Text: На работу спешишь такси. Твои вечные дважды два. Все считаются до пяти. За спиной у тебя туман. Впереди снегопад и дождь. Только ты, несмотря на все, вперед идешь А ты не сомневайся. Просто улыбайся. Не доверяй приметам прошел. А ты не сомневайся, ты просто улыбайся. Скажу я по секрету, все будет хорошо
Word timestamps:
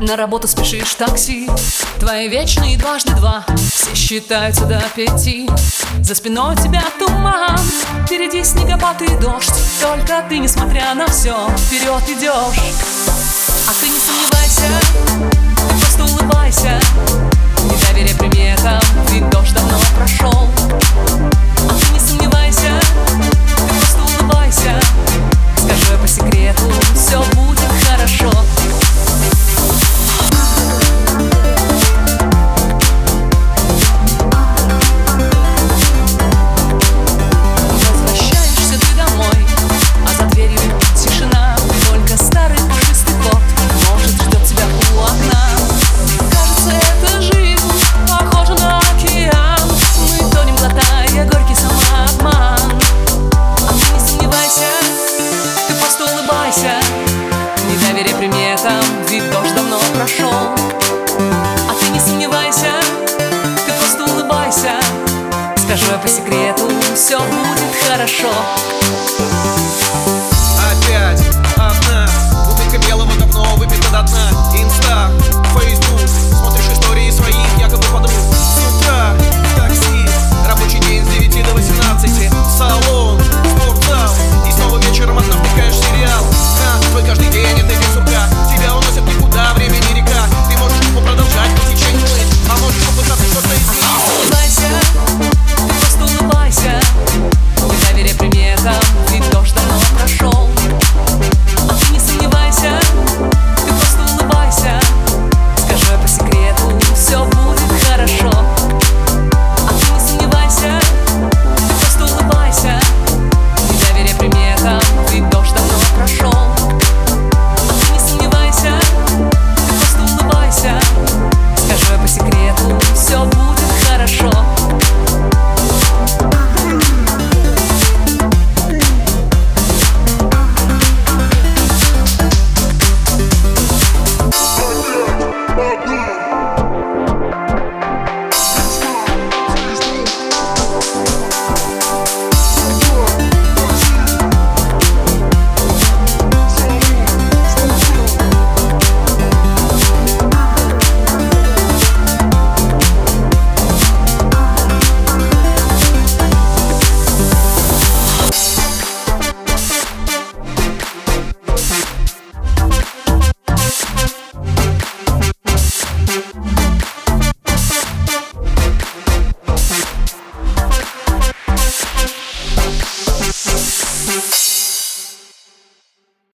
На 0.00 0.16
работу 0.16 0.46
спешишь 0.46 0.94
такси. 0.94 1.50
Твои 1.98 2.28
вечные 2.28 2.78
дважды 2.78 3.12
два. 3.14 3.44
Все 3.56 3.94
считаются 3.94 4.66
до 4.66 4.80
пяти. 4.94 5.50
За 6.00 6.14
спиной 6.14 6.54
у 6.54 6.56
тебя 6.56 6.84
туман. 6.98 7.58
Впереди 8.06 8.44
снегопад 8.44 9.02
и 9.02 9.08
дождь. 9.16 9.52
Только 9.80 10.24
ты, 10.28 10.38
несмотря 10.38 10.94
на 10.94 11.08
все, 11.08 11.36
вперед 11.56 12.02
идешь 12.08 12.60
А 13.66 13.72
ты 13.80 13.88
не 13.88 13.98
сомневайся. 13.98 14.68
Просто 15.80 16.04
улыбайся. 16.04 16.80
Не 17.64 17.76
доверяй 17.86 18.14
приметам 18.14 18.37
прошел. 59.98 60.30
А 60.30 61.74
ты 61.80 61.90
не 61.90 61.98
сомневайся, 61.98 62.70
ты 63.66 63.72
просто 63.80 64.04
улыбайся. 64.04 64.70
Скажу 65.56 65.90
я 65.90 65.98
по 65.98 66.08
секрету, 66.08 66.70
все 66.94 67.18
будет 67.18 67.74
хорошо 67.84 68.30